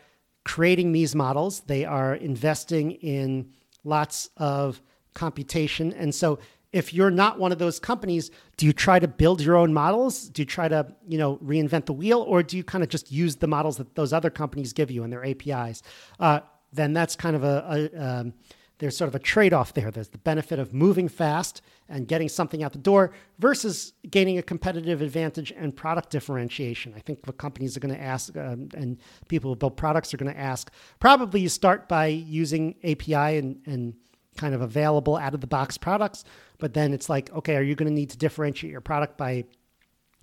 [0.45, 1.61] creating these models.
[1.61, 3.51] They are investing in
[3.83, 4.81] lots of
[5.15, 6.39] computation, and so
[6.71, 10.29] if you're not one of those companies, do you try to build your own models?
[10.29, 13.11] Do you try to, you know, reinvent the wheel, or do you kind of just
[13.11, 15.83] use the models that those other companies give you and their APIs?
[16.21, 16.41] Uh,
[16.73, 18.35] then that's kind of a, a um,
[18.79, 19.91] there's sort of a trade-off there.
[19.91, 24.43] There's the benefit of moving fast and getting something out the door versus gaining a
[24.43, 26.95] competitive advantage and product differentiation.
[26.97, 28.99] I think what companies are going to ask um, and
[29.29, 30.71] people who build products are going to ask.
[31.01, 33.95] Probably you start by using API and, and
[34.37, 36.25] kind of available out of the box products.
[36.59, 39.45] But then it's like, okay, are you going to need to differentiate your product by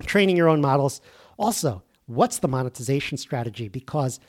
[0.06, 1.02] training your own models?
[1.38, 3.68] Also, what's the monetization strategy?
[3.68, 4.20] Because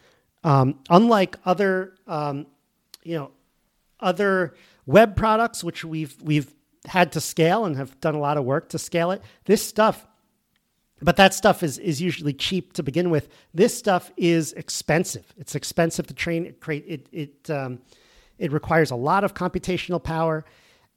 [0.46, 2.46] um, unlike other, um,
[3.02, 3.30] you know,
[4.00, 4.54] other
[4.86, 6.52] web products, which we've we've
[6.86, 10.06] had to scale and have done a lot of work to scale it, this stuff
[11.02, 13.28] but that stuff is is usually cheap to begin with.
[13.52, 15.26] This stuff is expensive.
[15.36, 16.46] It's expensive to train.
[16.46, 17.80] It create it it um,
[18.38, 20.44] it requires a lot of computational power,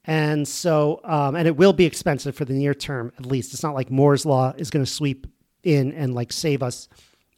[0.05, 3.53] and so um, and it will be expensive for the near term at least.
[3.53, 5.27] It's not like Moore's law is going to sweep
[5.63, 6.87] in and like save us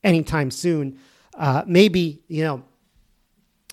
[0.03, 0.99] anytime soon.
[1.37, 2.63] Uh, maybe you know.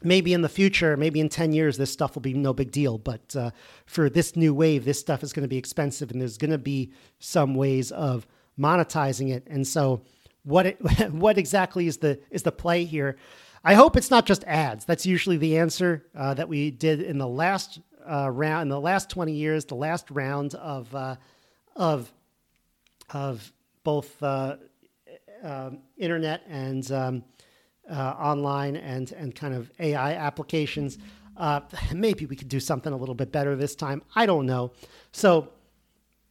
[0.01, 2.99] Maybe in the future, maybe in 10 years, this stuff will be no big deal.
[2.99, 3.51] But uh,
[3.85, 6.57] for this new wave, this stuff is going to be expensive, and there's going to
[6.57, 8.25] be some ways of
[8.57, 9.45] monetizing it.
[9.49, 10.03] And so,
[10.45, 10.81] what it,
[11.11, 13.17] what exactly is the is the play here?
[13.65, 14.85] I hope it's not just ads.
[14.85, 18.81] That's usually the answer uh, that we did in the last uh, round, in the
[18.81, 21.17] last twenty years, the last round of uh,
[21.77, 22.13] of
[23.11, 23.53] of
[23.85, 24.57] both uh,
[25.43, 27.25] um, internet and um,
[27.91, 30.99] uh, online and and kind of AI applications.
[31.37, 31.61] Uh,
[31.95, 34.03] maybe we could do something a little bit better this time.
[34.15, 34.73] I don't know.
[35.13, 35.51] So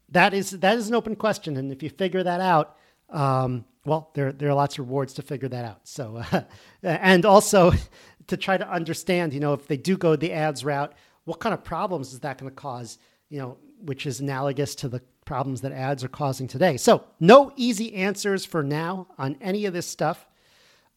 [0.09, 2.77] that is that is an open question, and if you figure that out,
[3.09, 5.81] um, well, there there are lots of rewards to figure that out.
[5.83, 6.41] So, uh,
[6.83, 7.71] and also
[8.27, 10.93] to try to understand, you know, if they do go the ads route,
[11.25, 12.99] what kind of problems is that going to cause?
[13.29, 16.77] You know, which is analogous to the problems that ads are causing today.
[16.77, 20.25] So, no easy answers for now on any of this stuff.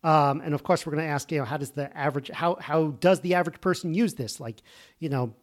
[0.03, 2.57] Um, and of course, we're going to ask, you know, how does the average how
[2.61, 4.40] how does the average person use this?
[4.40, 4.62] Like,
[4.98, 5.34] you know,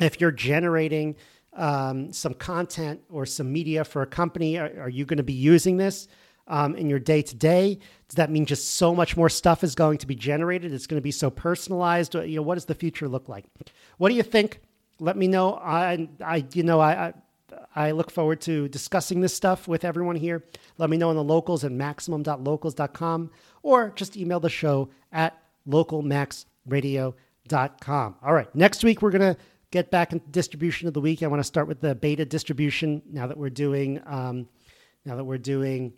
[0.00, 1.16] if you're generating
[1.52, 4.58] um, some content or some media for a company?
[4.58, 6.08] Are, are you going to be using this
[6.46, 7.78] um, in your day to day?
[8.08, 10.72] Does that mean just so much more stuff is going to be generated?
[10.72, 12.14] It's going to be so personalized.
[12.14, 13.44] You know, what does the future look like?
[13.98, 14.60] What do you think?
[14.98, 15.54] Let me know.
[15.54, 17.14] I, I, you know, I,
[17.74, 20.44] I look forward to discussing this stuff with everyone here.
[20.78, 23.30] Let me know in the locals at maximum.locals.com
[23.62, 28.16] or just email the show at localmaxradio.com.
[28.22, 29.40] All right, next week we're going to
[29.70, 31.22] get back into distribution of the week.
[31.22, 34.48] I want to start with the beta distribution now that we're doing um,
[35.04, 35.92] now that we're doing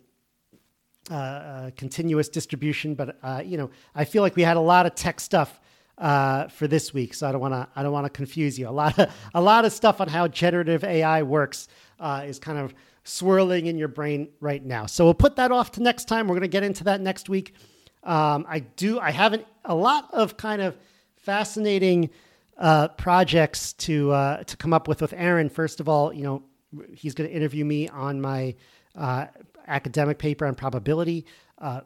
[1.11, 2.95] uh, uh, continuous distribution.
[2.95, 5.59] But uh, you know, I feel like we had a lot of tech stuff
[5.97, 8.69] uh, for this week, so I don't want to I don't want to confuse you.
[8.69, 11.67] A lot of a lot of stuff on how generative AI works
[11.99, 12.73] uh, is kind of
[13.03, 14.85] swirling in your brain right now.
[14.85, 16.27] So we'll put that off to next time.
[16.27, 17.53] We're going to get into that next week.
[18.03, 18.99] Um, I do.
[18.99, 20.77] I have an, a lot of kind of
[21.15, 22.09] fascinating
[22.57, 25.49] uh, projects to uh, to come up with with Aaron.
[25.49, 26.43] First of all, you know,
[26.93, 28.55] he's going to interview me on my
[28.95, 29.27] uh,
[29.67, 31.25] academic paper on probability,
[31.59, 31.81] uh,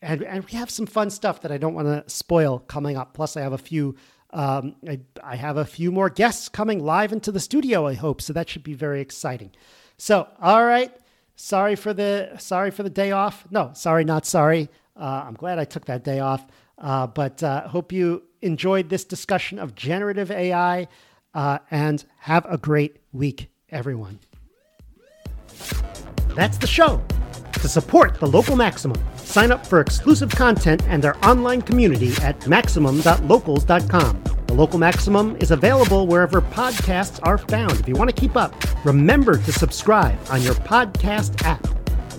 [0.00, 3.14] and and we have some fun stuff that I don't want to spoil coming up.
[3.14, 3.96] Plus, I have a few.
[4.34, 7.86] Um, I, I have a few more guests coming live into the studio.
[7.86, 8.32] I hope so.
[8.32, 9.50] That should be very exciting.
[10.02, 10.92] So, all right.
[11.36, 13.46] Sorry for the sorry for the day off.
[13.52, 14.68] No, sorry, not sorry.
[14.96, 16.44] Uh, I'm glad I took that day off.
[16.76, 20.88] Uh, but uh, hope you enjoyed this discussion of generative AI
[21.34, 24.18] uh, and have a great week, everyone.
[26.34, 27.00] That's the show.
[27.52, 32.44] To support the local Maximum, sign up for exclusive content and our online community at
[32.48, 34.41] maximum.locals.com.
[34.52, 37.72] The local Maximum is available wherever podcasts are found.
[37.80, 41.66] If you want to keep up, remember to subscribe on your podcast app.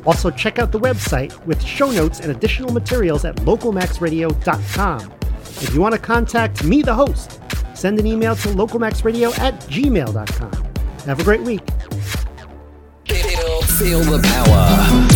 [0.03, 5.13] Also, check out the website with show notes and additional materials at localmaxradio.com.
[5.41, 7.39] If you want to contact me, the host,
[7.75, 10.73] send an email to localmaxradio at gmail.com.
[11.05, 11.61] Have a great week.
[13.05, 15.12] Feel the power.